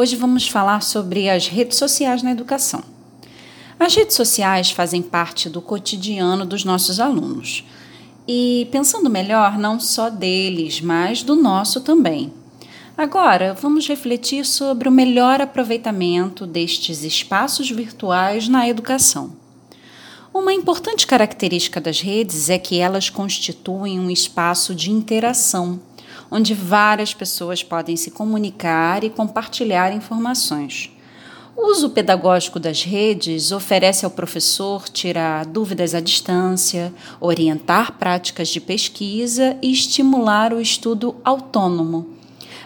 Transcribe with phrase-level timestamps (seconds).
[0.00, 2.82] Hoje vamos falar sobre as redes sociais na educação.
[3.78, 7.66] As redes sociais fazem parte do cotidiano dos nossos alunos.
[8.26, 12.32] E pensando melhor, não só deles, mas do nosso também.
[12.96, 19.36] Agora, vamos refletir sobre o melhor aproveitamento destes espaços virtuais na educação.
[20.32, 25.78] Uma importante característica das redes é que elas constituem um espaço de interação
[26.30, 30.90] onde várias pessoas podem se comunicar e compartilhar informações.
[31.56, 38.60] O uso pedagógico das redes oferece ao professor tirar dúvidas à distância, orientar práticas de
[38.60, 42.06] pesquisa e estimular o estudo autônomo,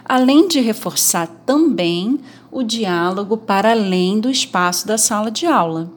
[0.05, 2.21] além de reforçar também
[2.53, 5.91] o diálogo para além do espaço da sala de aula.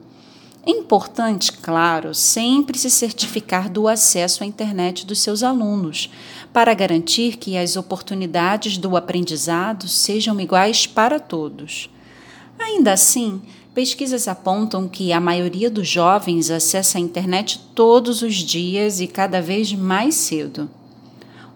[0.66, 6.10] É importante, claro, sempre se certificar do acesso à internet dos seus alunos,
[6.52, 11.88] para garantir que as oportunidades do aprendizado sejam iguais para todos.
[12.58, 13.40] Ainda assim,
[13.72, 19.40] pesquisas apontam que a maioria dos jovens acessa a internet todos os dias e cada
[19.40, 20.68] vez mais cedo.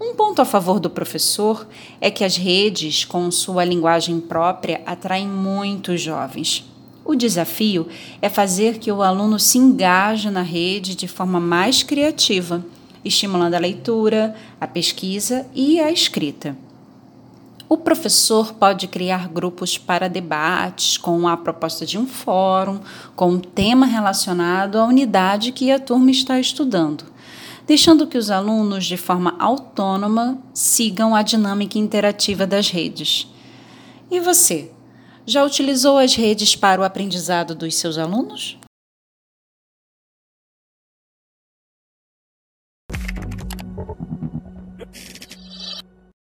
[0.00, 1.66] Um ponto a favor do professor
[2.00, 6.71] é que as redes, com sua linguagem própria, atraem muitos jovens.
[7.04, 7.88] O desafio
[8.20, 12.64] é fazer que o aluno se engaje na rede de forma mais criativa,
[13.04, 16.56] estimulando a leitura, a pesquisa e a escrita.
[17.68, 22.80] O professor pode criar grupos para debates com a proposta de um fórum,
[23.16, 27.04] com um tema relacionado à unidade que a turma está estudando,
[27.66, 33.26] deixando que os alunos, de forma autônoma, sigam a dinâmica interativa das redes.
[34.10, 34.70] E você?
[35.24, 38.58] Já utilizou as redes para o aprendizado dos seus alunos?